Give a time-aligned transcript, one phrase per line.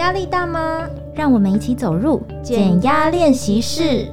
[0.00, 0.88] 压力大吗？
[1.14, 4.08] 让我们一起走入减压练习室。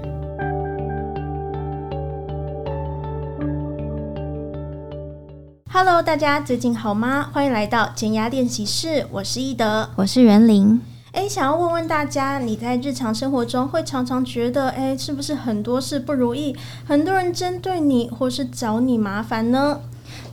[5.71, 7.29] Hello，大家最近好吗？
[7.31, 10.81] 欢迎来到减压练习室，我是易德，我是袁玲。
[11.13, 16.53] 哎，想要问问大家，你在日常生活中会常常觉得，哎，是不是很多事不如意，
[16.85, 19.79] 很多人针对你，或是找你麻烦呢？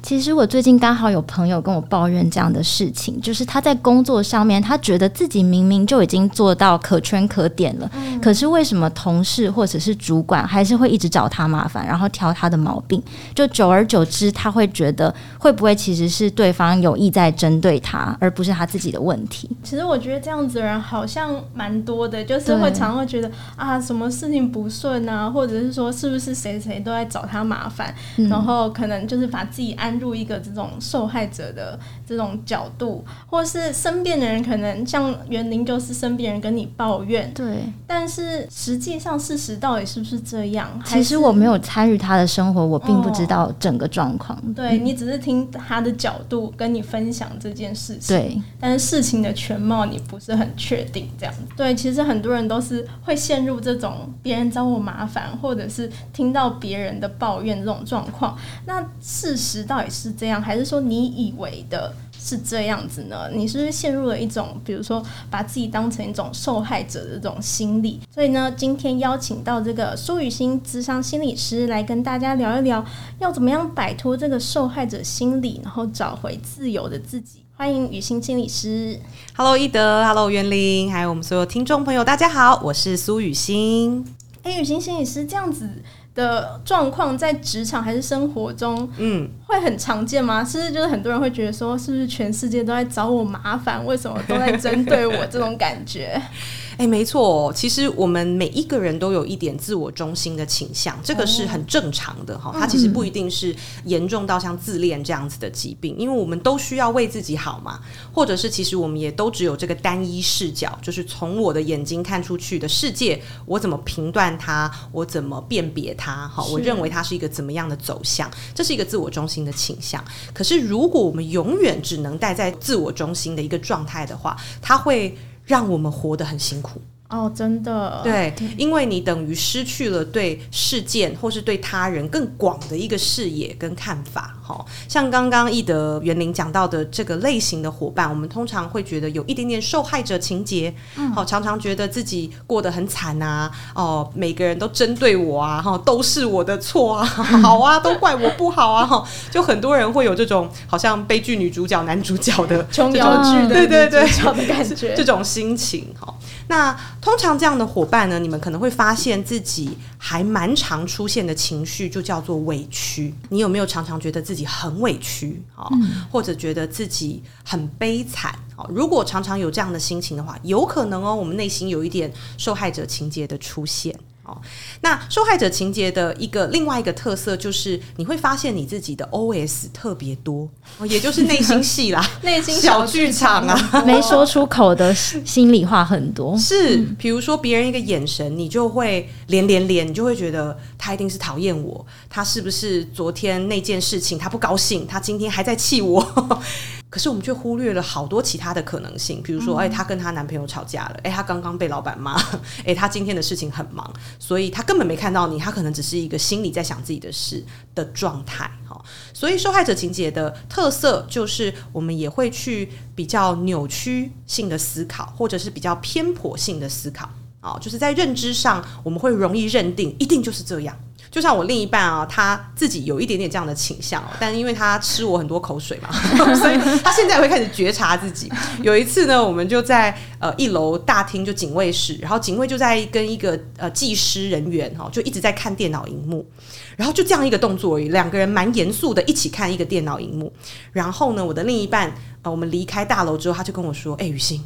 [0.04, 13.02] 其实我最近刚好有朋友跟我抱怨这样的事情，就是他在工作上面，他觉得自己明明就已经做到可圈可点了，嗯、可是为什么同事或者是主管还是会一直找他麻烦，然后挑他的毛病？
[13.34, 19.48] 就久而久之，他会觉得会不会其实是对方有意在针对他，而不是他自己的问题？
[19.62, 29.93] 其实我觉得这样子的人好像蛮多的，就是会常常会觉得啊，什么事情不顺啊，或者是说是不是谁谁都在找他麻烦，嗯、然后可能就是把自己安。
[29.98, 37.64] 入一个这种受害者的这种角度，或是身边的人可能像园林，就是身边人跟你抱怨，对。
[37.86, 40.68] 但是实际上事实到底是不是这样？
[40.84, 44.38] 其实我没有参与他的生活，我并不知道整个状况。
[44.38, 48.42] 哦、对，你只是听他的角度跟你分享这件事情，对。
[48.60, 51.34] 但是事情的全貌你不是很确定，这样。
[51.56, 58.36] 对，其实很多人都是会陷入这种别人找我麻烦，或者是听到别人的抱怨这种状况。
[58.66, 63.28] 那事实到底是这样，还是说你以为的是这样子呢？
[63.32, 68.00] 你是不是陷入了一种，比如说把自己当成一种受害者的这种心理？
[68.12, 72.84] 所以呢，今天邀请到这个苏雨欣智商心理师来跟大家聊一聊，
[73.18, 77.40] 要怎么样摆脱这个受害者心理，然后找回自由的自己。
[77.56, 78.98] 欢迎雨欣心理师。
[79.36, 84.04] Hello，易德，Hello，袁玲，还有我们所有听众朋友，大家好，我是苏雨欣。
[84.42, 85.68] 哎，雨欣心理师这样子。
[86.14, 90.44] 的状况在职场还是生活中，嗯，会很常见吗？
[90.44, 93.84] 是不是就是很多人会觉得说，是不是全世界都在找我麻烦？
[93.86, 95.26] 为什么都在针对我？
[95.26, 96.20] 这种感觉。
[96.76, 102.52] 哎、欸，没错，其实我们每一个人都有一点自我中心的倾向，这个是很正常的哈。
[102.52, 103.54] 它其实不一定是
[103.84, 107.78] 严重到像自恋这样子的疾病，因为我们都需要为自己好嘛，
[108.12, 120.02] 或者是其实我们也都只有这个单一视角，就是从我的眼睛看出去的世界，我怎么评断它，我怎么辨别它，哈，我认为它是一个怎么样的走向，这是一个自我中心的倾向。
[120.32, 125.16] 可是如果我们永远只能待在自我中心的一个状态的话，它会。
[125.46, 126.80] 让我们活得很辛苦。
[127.14, 134.34] 哦，真的，对，因为你等于失去了对事件或是对他人更广的一个视野跟看法。
[134.42, 140.74] 好，像刚刚易德、园林讲到的这个类型的伙伴，我们通常会觉得有一点点受害者情节，
[141.14, 154.04] 好、嗯，常常觉得自己过得很惨啊，哦，每个人都针对我啊，哈，都是我的错啊， 好啊，都怪我不好啊，哈，就很多人会有这种好像悲剧女主角、男主角的琼瑶剧的对对对。
[154.34, 156.12] 的感觉， 这种心情，哈，
[156.48, 156.76] 那。
[157.00, 163.14] 通常这样的伙伴呢，你们可能会发现自己还蛮常出现的情绪，就叫做委屈。
[163.28, 165.68] 你有没有常常觉得自己很委屈啊？
[165.72, 168.34] 嗯、或者觉得自己很悲惨？
[168.70, 173.94] 如果常常有这样的心情的话，有可能哦，我们内心有一点受害者情节的出现。
[174.24, 174.40] 哦，
[174.80, 180.48] 那受害者情节的一个另外一个特色就是，你会发现你自己的 OS 特别多，
[180.88, 186.36] 也就是内心戏啦， 内心小剧场啊，没说出口的心里话很多。
[186.38, 196.42] 是，比如说别人一个眼神，你就会连连连，你就会觉得他一定是讨厌我，他是不是昨天那件事情他不高兴，他今天还在气我。
[196.90, 202.14] 可是我们却忽略了好多其他的可能性，比如说，哎，她跟她男朋友吵架了，哎，她刚刚被老板骂，
[202.64, 208.80] 哎，她今天的事情很忙，所以她根本没看到你，她可能只是一个心里在想自己的事的状态，哈。
[209.12, 217.10] 所以受害者情节的特色就是，我们也会去比较扭曲性的思考，或者是比较偏颇性的思考，
[217.40, 220.76] 啊，就是在认知上，我们会容易认定一定就是这样。
[221.14, 225.88] 就像我另一半啊，他自己有一点点这样的倾向，但因为他吃我很多口水嘛，
[226.34, 228.28] 所以他现在会开始觉察自己。
[228.62, 236.28] 有一次呢，我们就在呃一楼大厅就警卫室，然后警卫就在跟一个呃技师人员哈，就一直在看电脑荧幕，
[236.76, 240.32] 然后就这样一个动作而已，两个人蛮严肃的一起看一个电脑荧幕。
[240.72, 244.42] 然后呢，我的另一半呃，我们离开大楼之后，他就跟我说：“哎，雨欣，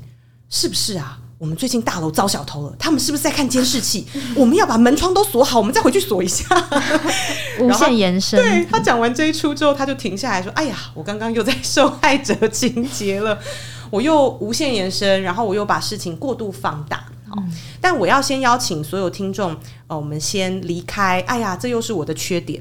[0.51, 4.05] 是不是啊？”我们最近大楼遭小偷了，他们是不是在看监视器？
[4.35, 6.45] 我们要把门窗都锁好，我们再回去锁一下。
[7.61, 8.41] 无限延伸。
[8.41, 13.39] 对，他讲完这一出之后，他就停下来说：“哎呀，我刚刚又在受害者情节了，
[13.91, 17.05] 我又无限延伸，然后我又把事情过度放大。”
[17.37, 19.55] 嗯，但我要先邀请所有听众，
[19.87, 21.21] 呃，我们先离开。
[21.29, 22.61] 哎呀，这又是我的缺点。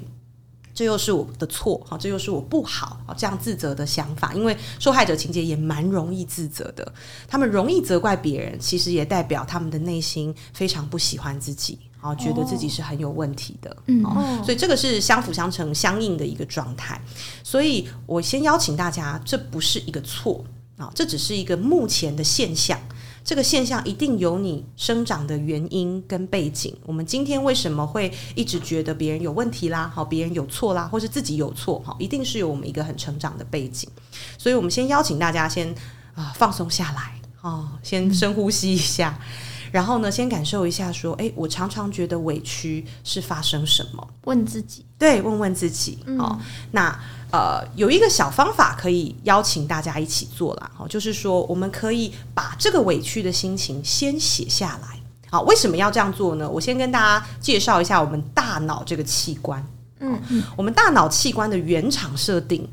[0.77, 6.94] 这又是我的错，好，这又是我不好，好，这样自责的想法，因为受害者情节也蛮容易自责的，
[7.27, 14.03] 他们容易责怪别人，其实也代表他们的内心非常不喜欢自己，啊，觉得自己是很有问题的，嗯，
[14.44, 17.01] 所以这个是相辅相成、相应的一个状态。
[17.44, 20.45] 所以我先邀请大家，这不是一个错
[20.77, 22.80] 啊，这只是一个目前的现象。
[23.27, 26.74] 这个现象一定有你生长的原因跟背景。
[26.85, 29.91] 我们今天为什么会一直觉得别人有问题啦？
[29.94, 31.83] 好，别人有错啦，或是自己有错？
[31.85, 33.89] 好，一定是有我们一个很成长的背景。
[34.38, 35.75] 所以，我们先邀请大家先
[36.15, 39.19] 啊放松下来，哦，先深呼吸一下，
[39.71, 44.07] 然后呢，先感受一下，说，诶，我常常觉得委屈是发生什么？
[44.25, 45.99] 问自己，对，问问自己。
[46.17, 46.39] 哦，
[46.71, 46.97] 那。
[47.29, 54.97] 呃，有一个小方法可以邀请大家一起做啦，好，就是说我们可以把这个委屈的心情先写下来。
[55.29, 56.49] 好，为什么要这样做呢？
[56.49, 59.61] 我先跟大家介绍一下我们大脑这个器官。
[59.99, 62.65] 嗯嗯，我们大脑器官的原厂设定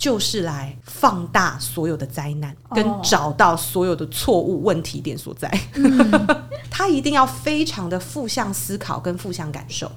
[0.00, 5.46] 就是来放大所有的灾难，跟找到所有的错误问题点所在。
[6.70, 9.92] 他、 一定要非常的负向思考跟负向感受。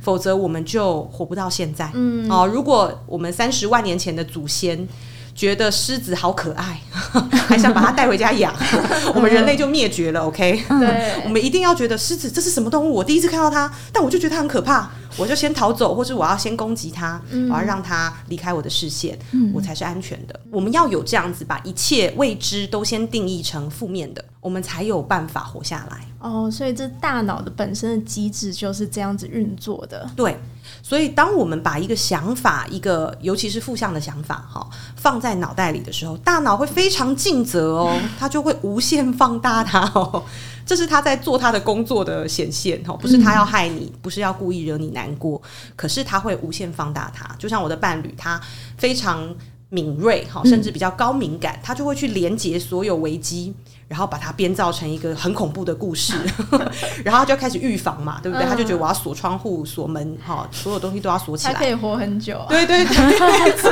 [0.00, 1.90] 否则我们就活不到现在。
[1.92, 4.88] 嗯，哦，如果我们三十万年前的祖先
[5.34, 6.80] 觉得狮子好可爱，
[7.48, 8.54] 还想把它带回家养，
[9.14, 10.20] 我们人类就灭绝了。
[10.20, 12.94] OK，对，我们一定要觉得狮子这是什么动物？
[12.94, 14.90] 我第一次看到它，但我就觉得它很可怕。
[15.16, 20.40] 我就先逃走，或是我要先攻击他，嗯、我要让他离开我的视线，嗯、我才是安全的。
[20.50, 26.06] 我们要有这样子，把一切未知都先定义成负面的，我们才有办法活下来。
[26.20, 30.08] 哦，所以这大脑的本身的机制就是这样子运作的。
[30.14, 30.38] 对，
[30.80, 34.64] 所以当我们把一个想法，一个尤其是负向的想法，哈，
[34.96, 40.22] 放在脑袋里的时候，大脑会非常尽责哦，它就会无限放大它哦。
[40.64, 45.40] 这是他在做他的工作的显现哈，不是他要害你，不是要故意惹你难过，
[45.76, 47.28] 可是他会无限放大他。
[47.38, 48.40] 就像我的伴侣，他
[48.78, 49.34] 非常
[49.68, 53.54] 敏锐哈，甚至比较高敏感，他就会去连接所有危机，
[53.88, 56.12] 然后把它编造成一个很恐怖的故事，
[57.04, 58.46] 然后他就开始预防嘛，对不对？
[58.46, 62.38] 他就觉得我要锁窗户、锁门哈，所有东西都要锁起来，他可以活很久。
[62.38, 63.70] 啊对对对，没错。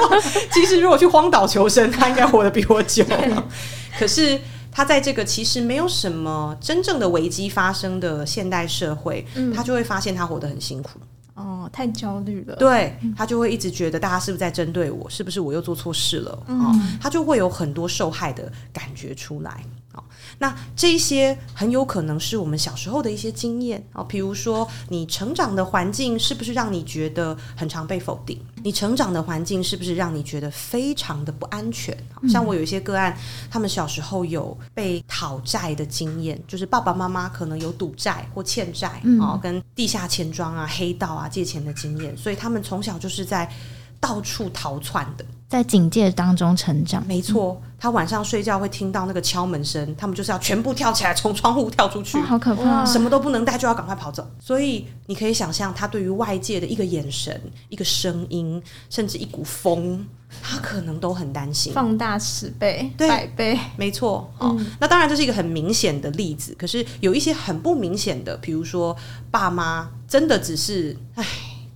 [0.53, 3.05] 其实如果去荒岛求生，他应该活得比我久。
[3.99, 4.41] 可是。
[4.71, 11.01] 他在这个其实没有什么真正的危机发生的现代社会，嗯、他就会发现他活得很辛苦。
[11.35, 12.57] 哦，太焦虑了。
[12.57, 15.09] 对，他就会一直觉得大家是不是在针对我？
[15.09, 16.39] 是不是我又做错事了？
[16.49, 19.65] 嗯、哦，他就会有很多受害的感觉出来。
[19.93, 20.05] 哦，
[20.39, 28.41] 那这些很有可能是我们小时候的一些经验哦，比如说你成长的环境是不是让你觉得很常被否定？
[28.63, 31.97] 你成长的环境是不是让你觉得非常的不安全？
[32.29, 33.17] 像我有一些个案，
[33.51, 43.51] 他们小时候有被讨债的经验，就是爸爸妈妈可能有赌债或欠债啊，跟地下钱庄啊、黑道啊借钱的经验，所以他们从小就是在
[43.99, 45.25] 到处逃窜的。
[45.51, 47.61] 在警戒当中成长，没错。
[47.77, 52.85] 他晚上睡觉会听到那个敲门声，他们就是要全部跳起来，从窗户跳出去，好可怕！
[52.85, 54.25] 什么都不能带，就要赶快跑走。
[54.39, 60.07] 所以你可以想象，他对于外界的一个眼神、一个声音，甚至一股风，
[60.41, 61.73] 他可能都很担心。
[61.73, 64.31] 放大十倍、对百倍，没错。
[64.39, 68.97] 哦，嗯、那当然这是一个很明显的例子，可是有一些很不明显的，比如说
[69.33, 71.27] 爸妈真的只是唉，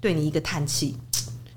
[0.00, 0.94] 对你一个叹气。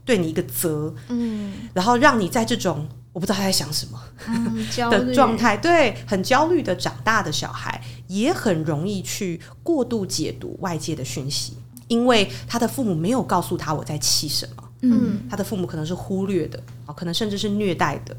[0.07, 11.58] 对你一个责，嗯，然后让你在这种我不知道他在想什么、嗯、的状态，对，很焦虑的长大的小孩，也很容易去过度解读外界的讯息，
[11.89, 16.63] 因为他的父母没有告诉他我在气什么，嗯，他的父母可能是忽略的，
[16.96, 18.15] 可能甚至是虐待的，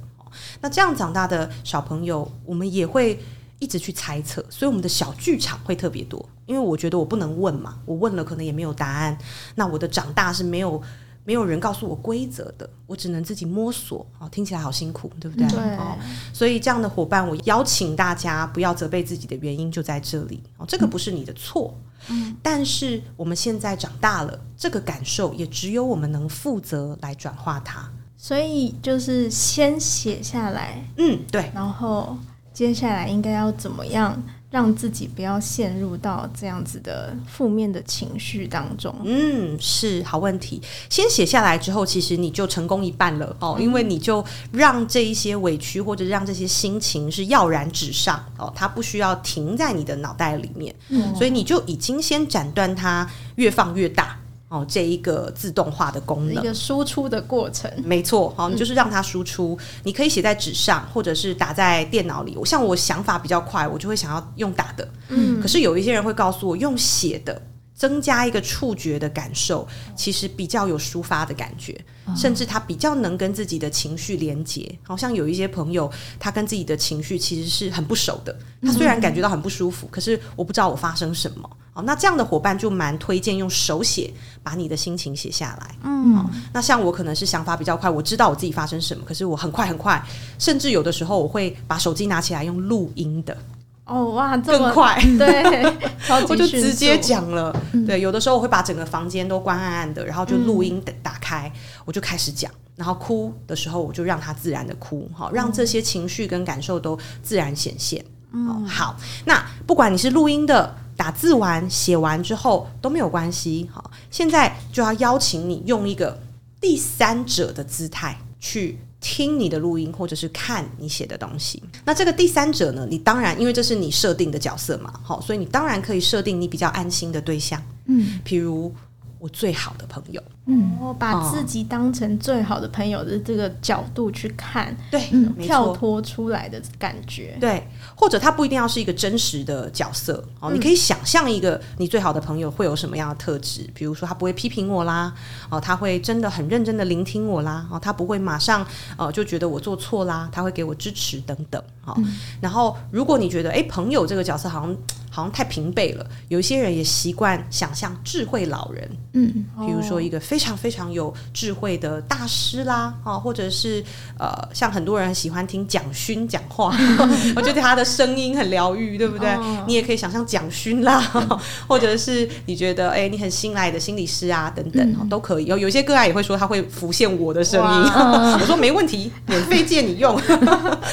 [0.61, 3.19] 那这样长大的小朋友，我们也会
[3.61, 9.17] 一直去猜测，所以我们的小剧场会特别多，因为我觉得我不能问嘛，我问了可能也没有答案，
[9.55, 10.83] 那我的长大是没有。
[11.29, 14.07] 没有人告诉我规则的，我只能自己摸索。
[14.19, 15.47] 哦，听起来好辛苦，对不对？
[15.47, 15.59] 对。
[15.77, 15.95] 哦，
[16.33, 20.43] 所以这样的伙伴，我邀请大家不要责备自己的原因就在这里。
[20.57, 21.79] 哦，这个不是你的错。
[22.09, 22.35] 嗯。
[22.43, 27.87] 但是我们现在长大了，这个感受也只有我们能负责来转化它。
[28.17, 30.83] 所以就是先写下来。
[30.97, 31.53] 嗯，对。
[31.55, 32.17] 然后
[32.59, 34.21] 接下来应该要怎么样？
[34.51, 38.93] 让自己不要陷入到这样子的负面的情绪当中。
[39.05, 40.61] 嗯，是好问题。
[40.91, 54.19] 先写下来之后，其实你就成功一半了哦，因为你就让这一些委屈或者让这些心情是跃然纸上哦，它不需要停在你的脑袋里面，嗯，所以你就已经先斩断它，越放越大。
[54.49, 58.33] 哦，这一个自动化的功能，一个输出的过程，没错。
[58.35, 62.35] 好，你就是让它输出，嗯、你可以写在纸上，或者是打在电脑里。
[62.35, 64.89] 我像我想法比较快，我就会想要用打的。
[65.09, 67.43] 嗯，可是有一些人会告诉我，用写的
[67.75, 71.79] 增加一个触觉的感受，其实比较有抒发的感觉，
[72.17, 74.79] 甚至他比较能跟自己的情绪连接。
[74.83, 78.35] 好像有一些朋友，他跟自己的情绪其实是很不熟的。
[78.63, 81.51] 他虽然感觉到很不舒服，可是我不知道我发生什么。
[81.79, 85.77] 好，那这样的伙伴就蛮推荐用手写把你的心情写下来。
[85.85, 90.05] 嗯，那像我可能是想法比较快，我知道我自己发生什么，可是我很快很快，
[90.41, 93.37] 甚至有的时候我会把手机拿起来用录音的。
[93.85, 95.63] 哦哇，更快， 对，
[96.29, 97.55] 我就直接讲了。
[97.87, 101.51] 对，有的时候我会把整个房间都关暗暗的，然后就录音打开，
[101.85, 102.51] 我就开始讲。
[102.75, 108.05] 然后哭的时候，我就让他自然的哭，好，让这些情绪跟感受都自然显现。
[108.33, 113.67] 嗯，好，那不管你是录音的、打字完、写完之后都没有关系。
[113.73, 116.21] 好，现在就要邀请你用一个
[116.61, 118.79] 第三者的姿态去。
[119.01, 121.63] 听你的录音，或者是看你写的东西。
[121.85, 122.85] 那这个第三者呢？
[122.91, 128.75] 你当然，因为这是你设定的角色嘛，好，所以你当然可以设定你比较安心的对象，嗯，譬如
[129.19, 130.23] 我最好的朋友。
[130.51, 145.13] 嗯，我把自己当成最好的朋友的这个角度去看，对，嗯，跳脱出来的感觉，对，或者他不一定要是一个真实的角色哦，你可以想象一个你最好的朋友会有什么样的特质，比如说他不会批评我啦，
[145.51, 151.95] 哦，他会真的很认真的聆听我啦，哦，他不会马上呃就觉得我做错啦，他会给我支持等等，哦，
[152.41, 154.75] 然后如果你觉得诶，朋友这个角色好像
[155.19, 163.85] 好像太平辈了，有一些人也习惯想象智慧老人，嗯，比如说一个非非常非常有智慧的大师啦，啊，或者是
[164.17, 166.73] 呃，像很多人喜欢听蒋勋讲话，
[167.35, 169.29] 我觉得他的声音很疗愈，对不对？
[169.31, 171.01] 哦、你也可以想象蒋勋啦，
[171.67, 175.47] 或者是你觉得哎，你很信赖的心理师啊，等等，嗯、都可以。
[175.47, 177.91] 有有些个案也会说他会浮现我的声音，
[178.41, 180.17] 我说没问题，免费借你用，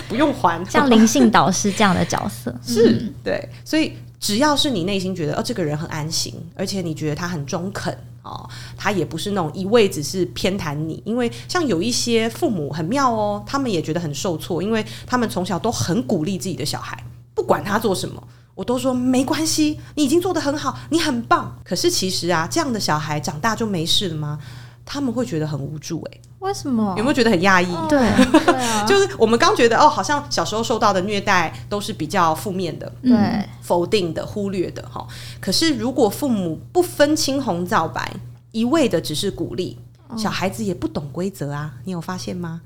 [0.09, 0.65] 不用还。
[0.67, 7.97] 像灵性导师这样的角色，是对，所以只要是你内心觉得哦，这个人很安心，而且你觉得他很中肯。
[8.27, 16.97] 哦，他也不是那种一味只是偏袒你，因为像有一些父母很妙哦，他们也觉得很受挫，因为他们从小都很鼓励自己的小孩，
[17.35, 21.55] 不管他做什么，我都说没关系，你已经做得很好，你很棒。
[21.63, 24.39] 可是其实啊，这样的小孩长大就没事了吗？
[24.83, 26.93] 他们会觉得很无助诶、为什么？
[26.95, 27.73] 有没有觉得很压抑？
[27.73, 35.07] 哦、对，对啊、就是我们刚觉得哦，好像小时候受到的虐待都是比较负面的，对，否定的、忽略的哈。
[35.41, 38.13] 可是如果父母不分青红皂白，
[38.51, 39.79] 一味的只是鼓励，
[40.15, 42.61] 小孩子也不懂规则啊，你有发现吗？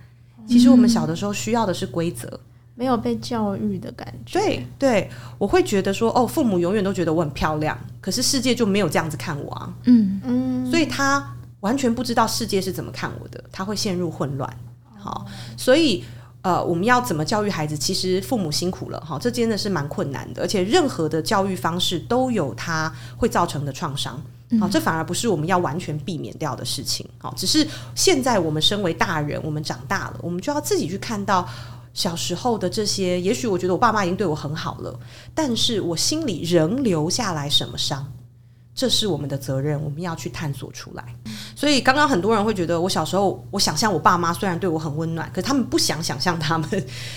[0.46, 2.40] 其实我们小的时候需要的是规则，嗯、
[2.76, 4.38] 没有被教育的感觉。
[4.38, 9.74] 对对，我会觉得说，哦，父母永远都觉得我很漂亮，可是世界就没有这样子看我啊。
[9.86, 11.36] 嗯嗯，所以他。
[11.62, 14.58] 完全不知道世界是怎么看我的，他会陷入混乱。
[14.98, 15.26] 好，
[15.58, 16.04] 所以
[16.42, 17.78] 呃，我们要怎么教育孩子？
[17.78, 20.42] 其实父母辛苦了，哈，这真的是蛮困难的。
[20.42, 24.22] 而且任何的教育方式都有它会造成的创伤。
[24.60, 27.08] 好，这反而不是我们要完全避免掉的事情。
[27.18, 31.48] 好，只是现在我们身为大人，我们长大了，我们就要自己去看到
[31.94, 33.20] 小时候的这些。
[33.22, 35.00] 也许我觉得我爸妈已经对我很好了，
[35.36, 38.12] 但是我心里仍留下来什么伤？
[38.74, 41.14] 这是我们的责任，我们要去探索出来。
[41.60, 46.70] 所以刚刚很多人会觉得，我小时候，我想象我爸妈虽然对我很温暖，可是他们不想想象他们，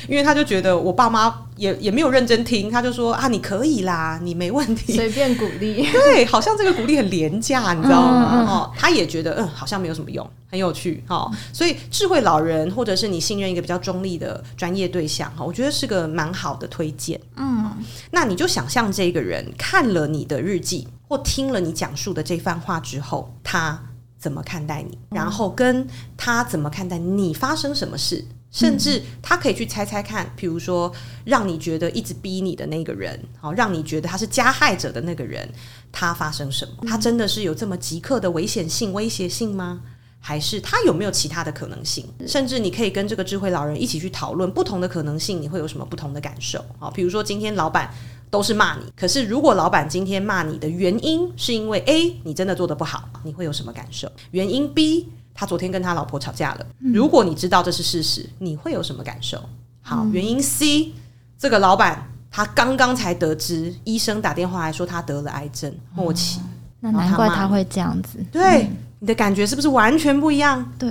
[0.09, 8.45] 因为他就觉得我爸妈也也没有认真听，他就说啊，你可以啦，你没问题，随便鼓励， 对，好像这个鼓励很廉价，你知道吗？
[8.51, 17.21] 哦，他也觉得嗯，好像没有什么用，很有趣，哦，所以智慧老人或者是你信任一个比较中立的专业对象，哈，我觉得是个蛮好的推荐。
[17.37, 17.71] 嗯，
[18.11, 20.89] 那你就想象这个人看了你的日记。
[21.09, 23.79] 或听了你讲述的这番话之后，他
[24.23, 24.97] 怎么看待你？
[25.11, 25.85] 然后跟
[26.17, 28.25] 他怎么看待你发生什么事？
[28.53, 30.93] 甚至他可以去猜猜看，比如说
[31.25, 35.49] 让你觉得一直逼你的那个人，好，让你觉得他是加害者的那个人，
[35.91, 36.89] 他发生什么？
[36.89, 39.81] 他真的是有这么即刻的危险性、威胁性吗？
[40.21, 42.07] 还是他有没有其他的可能性？
[42.29, 46.65] 甚至你可以跟这个智慧老人一起去讨论不同的可能性，你会有什么不同的感受？
[46.79, 47.93] 好，比如说今天老板。
[48.33, 54.11] 都是骂你，可是如果老板今天骂你的原因是因为 A，你真的做得不好，你会有什么感受？
[54.31, 56.67] 原因 B，他昨天跟他老婆吵架了。
[56.79, 59.39] 如果你知道这是事实，你会有什么感受？
[59.83, 60.95] 好，原因 C，
[61.39, 66.41] 这个老板他刚刚才得知医生打电话来说他得了癌症末期，
[66.81, 68.19] 那难怪他会这样子。
[68.33, 68.67] 对，
[68.99, 70.73] 你的感觉是不是完全不一样？
[70.79, 70.89] 对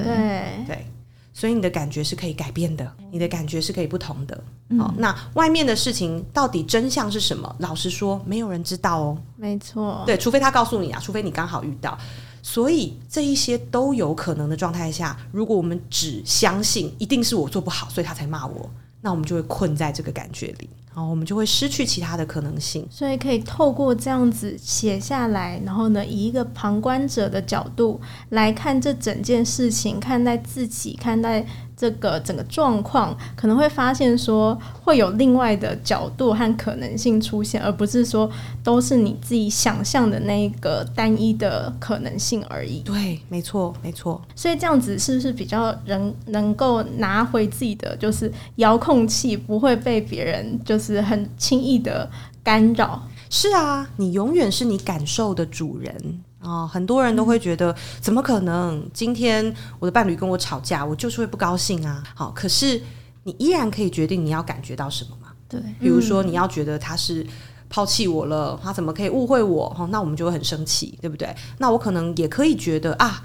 [0.67, 0.85] 对。
[1.33, 4.43] 所以你的感觉是可以改变的，你的感觉是可以不同的。
[4.77, 7.55] 好，那外面的事情到底真相是什么？
[7.59, 9.17] 老实说，没有人知道哦。
[9.37, 11.97] 没错，对，除非他告诉你啊，除非你刚好遇到。
[12.43, 18.69] 所以这一些都有可能的状态下，如果我们只相信一定是我做不好，所以他才骂我，
[18.99, 20.69] 那我们就会困在这个感觉里。
[20.93, 22.85] 然后我们就会失去其他的可能性。
[22.89, 31.45] 所以可以透过这样子写下来，然后呢，以一个旁观者的角度来看这整件事情，看待自己，看待。
[31.73, 38.29] 这个整个状况可能会发现说，会有另外的角度和可能性出现，而不是说
[38.63, 42.81] 都是你自己想象的那个单一的可能性而已。
[42.81, 44.21] 对，没错，没错。
[44.35, 52.09] 所以这样子是不是比较能能够拿回自己的就是遥控器，不会被别人就是很轻易的
[52.41, 53.03] 干扰？
[53.29, 56.23] 是啊，你永远是你感受的主人。
[56.41, 58.83] 哦，很多人都会觉得，怎么可能？
[58.91, 62.03] 今天我的伴侣跟我吵架，我就是会不高兴啊。
[62.15, 62.81] 好，可是
[63.23, 65.27] 你依然可以决定你要感觉到什么嘛？
[65.47, 67.23] 对，比如说你要觉得他是
[67.69, 69.69] 抛弃我了，他怎么可以误会我？
[69.69, 71.33] 哈，那我们就会很生气，对不对？
[71.59, 73.23] 那我可能也可以觉得啊。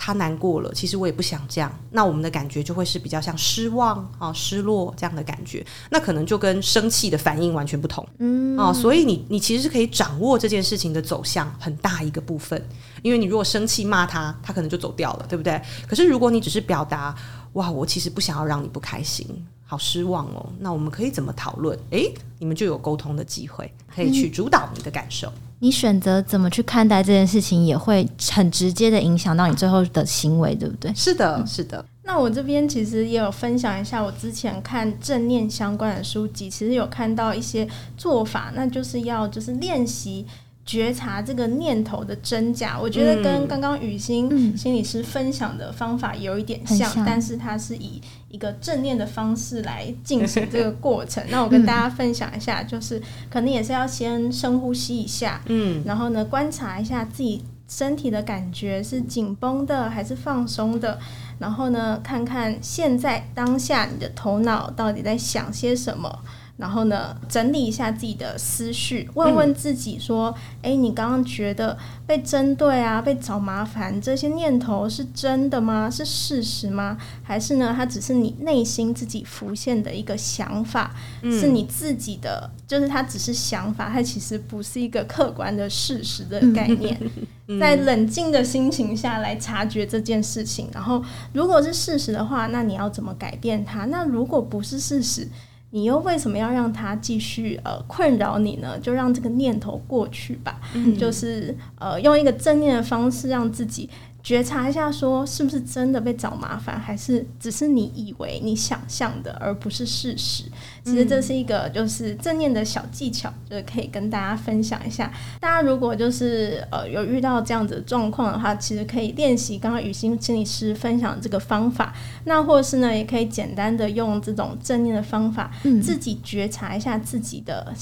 [0.00, 1.70] 他难过了，其实我也不想这样。
[1.90, 5.66] 那我们的感觉就会是比较像失望啊、失落这样的感觉。
[5.90, 8.06] 那可能就跟生气的反应完全不同。
[8.18, 12.64] 嗯，哦，所以你你其实是可以掌握这件事情的走向很大一个部分。
[13.02, 15.60] 因为你如果生气骂他，他可能就走掉了，对不对？
[15.88, 17.14] 可是如果你只是表达，
[17.54, 19.26] 哇，我其实不想要让你不开心。
[19.64, 21.78] 好失望哦，那我们可以怎么讨论？
[21.90, 25.28] 诶，你们就有沟通的机会，可以去主导你的感受。
[25.28, 30.92] 嗯，你选择怎么去看待这件事情，也会很直接的影响到你最后的行为，对不对？
[30.94, 31.84] 是的，是的。
[32.04, 40.24] 那我这边其实也有分享一下，我之前看正念相关的书籍，其实有看到一些做法，那就是要就是练习。
[40.68, 47.98] 觉察这个念头的真假，我觉得跟刚刚雨欣心理师分享的方法有一点像，嗯像，但是它是以
[48.28, 51.24] 一个正念的方式来进行这个过程。
[51.32, 60.98] 那我跟大家分享一下，就是可能也是要先深呼吸一下，嗯，然后呢，观察一下自己身体的感觉是紧绷的还是放松的，
[61.38, 66.18] 然后呢，看看现在当下你的头脑到底在想些什么。
[66.58, 75.88] 然后呢，整理一下自己的思绪，问问自己说：“哎、嗯，你刚刚觉得被针对啊，被找麻烦，这些念头是真的吗？
[75.88, 76.98] 是事实吗？
[77.22, 87.00] 还是呢，它只是你内心自己浮现的一个想法，嗯、是你自己的，就是它只是想法，它其实不是一个客观的事实的概念。
[87.50, 91.02] 嗯、在冷静的心情下来察觉这件事情，然后
[91.32, 93.86] 如果是事实的话，那你要怎么改变它？
[93.86, 95.26] 那如果不是事实，
[95.70, 98.78] 你又为什么要让它继续呃困扰你呢？
[98.78, 103.88] 就让这个念头过去吧，嗯、就是呃用一个正念的方式让自己。
[104.20, 110.44] 觉察一下，说是不是真的被找麻烦，还是只是你以为你想象的，而不是事实？
[110.90, 115.12] 其实这是一个就是正念的小技巧，就是可以跟大家分享一下。
[115.40, 121.94] 大家如果就是呃有遇到这样子的状况的话，其实可以练习刚刚雨欣心理师分享的这个方法。
[122.24, 127.74] 那或是呢，也可以简单的用这种正念的方法，嗯、自己觉察一下自己的。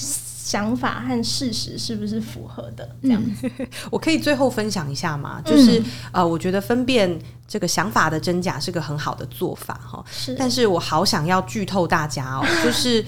[0.47, 2.89] 想法和事实是不是符合的？
[3.03, 5.43] 这样子，嗯、 我可以最后分享一下吗？
[5.45, 10.05] 就是、嗯、呃，我觉得分辨这个想法的真假是个很好的做法哈。
[10.11, 13.05] 是，但是我好想要剧透大家哦， 就是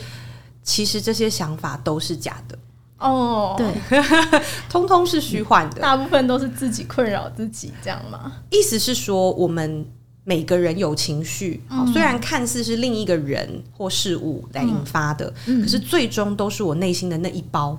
[0.62, 2.58] 其实这些想法都是假的
[2.98, 4.00] 哦，对，
[4.68, 8.32] 通通是虚幻的，大部分都是自己困扰自己，这样吗？
[8.50, 9.86] 意思是说我们。
[10.24, 17.78] 每个人有情绪，好，虽然看似是另一个人或事物来引发的，嗯、可是最终都是我内心的那一包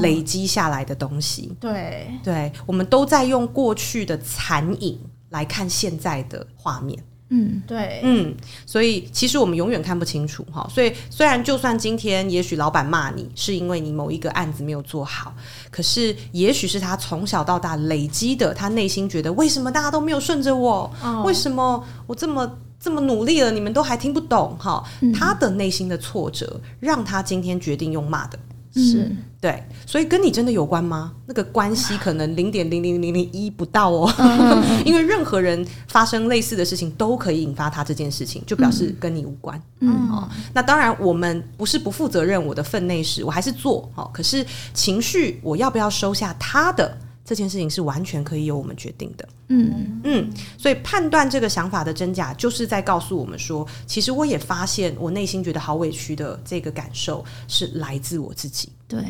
[0.00, 1.48] 累积下来的东西。
[1.50, 4.98] 嗯、对，对，我们都在用过去的残影
[5.34, 6.96] 来看现在的画面。
[7.30, 8.32] 嗯，对，嗯，
[8.64, 10.64] 所以其实我们永远看不清楚哈。
[10.72, 15.34] 所以虽然就算今天也许老板骂你是因为你某一个案子没有做好，
[15.70, 20.88] 可是也许是他从小到大累积的，他内心觉得为什么大家都没有顺着我？
[21.02, 24.56] 哦，为什么我这么这么努力了，你们都还听不懂？
[24.58, 28.38] 哈，他的内心的挫折让他今天决定用骂的。
[28.76, 29.10] 是
[29.44, 31.12] 对，所以跟你真的有关吗？
[31.26, 34.10] 那个关系可能零点零零零零一不到哦，
[34.86, 39.62] 因为任何人发生类似的事情都可以引发他这件事情，就表示跟你无关。
[39.80, 43.86] 嗯，哦，那当然我们不是不负责任，我的分内事我还是做。
[43.96, 46.96] 哦，可是情绪我要不要收下他的？
[47.26, 49.26] 这件事情是完全可以由我们决定的。
[49.48, 58.70] 嗯嗯，所以判断这个想法的真假，就是在告诉我们说，其实我也发现我内心觉得好委屈的这个感受是来自我自己。
[58.86, 59.02] 对，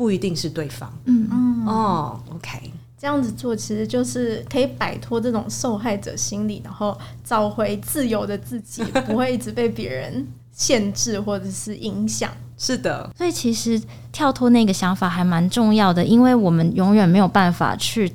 [0.00, 0.90] 不一定是对方。
[1.04, 12.30] 嗯嗯哦，OK，这样子做其实就是可以摆脱这种受害者心理，然后找回自由的自己，不会一直被别人限制或者是影响。
[12.56, 13.78] 是的，所以其实
[14.10, 18.10] 跳脱那个想法还蛮重要的，因为我们永远没有办法去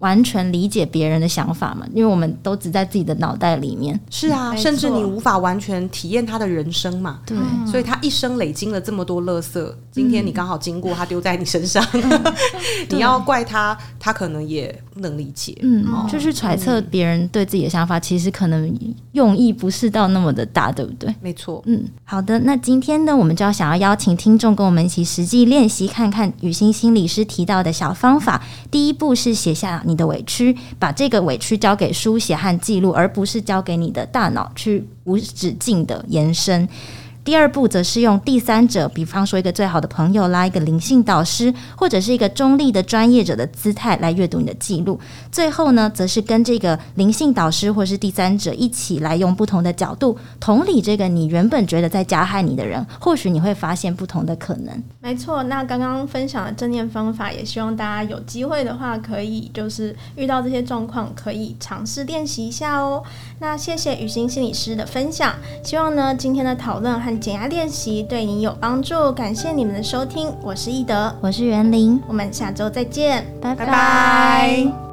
[0.00, 3.98] 完全理解别人的想法嘛，因为我们都只在自己的脑袋里面。
[4.10, 7.20] 是啊，甚至你无法完全体验他的人生嘛。
[7.24, 7.36] 对，
[7.70, 11.84] 所以他一生累积了这么多垃圾，今天你刚好经过，他丢在你身上，
[12.90, 15.56] 你要怪他，他可能也不能理解。
[15.62, 18.74] 嗯，就是揣测别人对自己的想法，其实可能
[19.12, 21.14] 用意不是到那么的大，对不对？
[21.20, 21.62] 没错。
[21.66, 28.40] 嗯，好的，那今天呢，我们就要想要邀请听众跟我们一起实际练习，看看雨欣心理师提到的小方法。
[28.70, 36.68] 第一步是写下你的委屈，把这个委屈交给书写和记录，而不是交给你的大脑去无止境的延伸。
[37.22, 44.98] 第二步则是用第三者，比方说一个最好的朋友啦，一个灵性导师，或者是一个中立的专业者的姿态来阅读你的记录。
[45.30, 54.82] 最后呢，则是跟这个灵性导师或是第三者一起来用不同的角度同理这个你原本觉得在加害你的人，或许你会发现不同的可能。
[55.00, 63.02] 没错，那刚刚分享的正念方法，也希望大家有机会的话，可以就是遇到这些状况，可以尝试练习一下哦。
[63.40, 69.10] 那谢谢雨欣心理师的分享，希望呢今天的讨论和减压练习对你有帮助。
[69.12, 73.66] 感谢你们的收听，我是易德，我是袁林，我们下周再见，拜拜。
[73.66, 74.89] 拜拜。